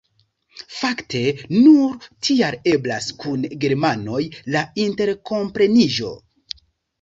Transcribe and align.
Fakte 0.75 1.19
nur 1.57 2.07
tial 2.27 2.57
eblas 2.71 3.09
kun 3.25 3.45
germanoj 3.67 4.23
la 4.57 4.65
interkompreniĝo. 4.87 6.11